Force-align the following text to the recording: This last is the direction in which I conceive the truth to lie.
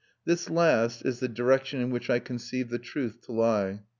This 0.25 0.49
last 0.49 1.03
is 1.05 1.19
the 1.19 1.27
direction 1.27 1.79
in 1.79 1.91
which 1.91 2.09
I 2.09 2.17
conceive 2.17 2.69
the 2.71 2.79
truth 2.79 3.21
to 3.27 3.31
lie. 3.33 3.83